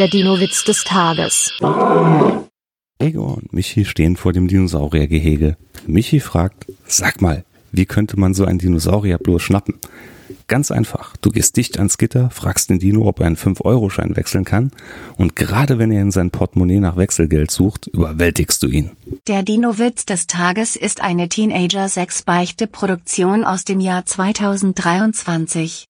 Der 0.00 0.08
Dino-Witz 0.08 0.64
des 0.64 0.82
Tages. 0.82 1.52
Ego 2.98 3.34
und 3.34 3.52
Michi 3.52 3.84
stehen 3.84 4.16
vor 4.16 4.32
dem 4.32 4.48
Dinosauriergehege. 4.48 5.56
Michi 5.86 6.18
fragt, 6.18 6.66
sag 6.84 7.22
mal, 7.22 7.44
wie 7.70 7.86
könnte 7.86 8.18
man 8.18 8.34
so 8.34 8.44
einen 8.44 8.58
Dinosaurier 8.58 9.18
bloß 9.18 9.40
schnappen? 9.40 9.76
Ganz 10.48 10.72
einfach. 10.72 11.16
Du 11.18 11.30
gehst 11.30 11.56
dicht 11.56 11.78
ans 11.78 11.96
Gitter, 11.96 12.28
fragst 12.30 12.70
den 12.70 12.80
Dino, 12.80 13.06
ob 13.06 13.20
er 13.20 13.26
einen 13.26 13.36
5-Euro-Schein 13.36 14.16
wechseln 14.16 14.44
kann 14.44 14.72
und 15.16 15.36
gerade 15.36 15.78
wenn 15.78 15.92
er 15.92 16.02
in 16.02 16.10
sein 16.10 16.30
Portemonnaie 16.30 16.80
nach 16.80 16.96
Wechselgeld 16.96 17.52
sucht, 17.52 17.86
überwältigst 17.86 18.62
du 18.62 18.68
ihn. 18.68 18.92
Der 19.28 19.42
Dino-Witz 19.42 20.06
des 20.06 20.26
Tages 20.26 20.76
ist 20.76 21.02
eine 21.02 21.28
Teenager-6-Beichte-Produktion 21.28 23.44
aus 23.44 23.64
dem 23.64 23.80
Jahr 23.80 24.06
2023. 24.06 25.82